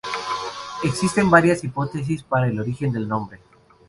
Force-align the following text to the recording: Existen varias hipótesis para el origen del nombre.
Existen 0.83 1.29
varias 1.29 1.63
hipótesis 1.63 2.23
para 2.23 2.47
el 2.47 2.59
origen 2.59 2.91
del 2.91 3.07
nombre. 3.07 3.39